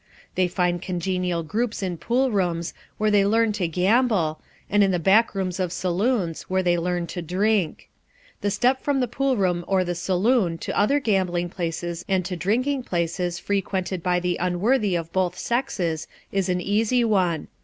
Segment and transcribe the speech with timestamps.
[0.33, 4.97] They find congenial groups in pool rooms, where they learn to gamble, and in the
[4.97, 7.87] back rooms of saloons, where they learn to drink.
[8.41, 12.35] The step from the pool room or the saloon to other gambling places and to
[12.35, 17.47] drinking places frequented by the unworthy of both sexes is an easy one.